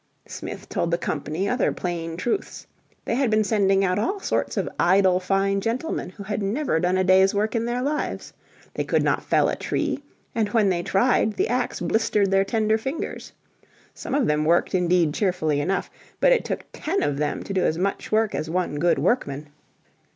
[0.25, 2.65] Smith told the Company other plain truths.
[3.05, 6.97] They had been sending out all sorts of idle fine gentlemen who had never done
[6.97, 8.33] a day's work in their lives.
[8.73, 10.01] They could not fell a tree,
[10.33, 13.31] and when they tried the axe blistered their tender fingers.
[13.93, 17.63] Some of them worked indeed cheerfully enough, but it took ten of them to do
[17.63, 19.49] as much work as one good workman.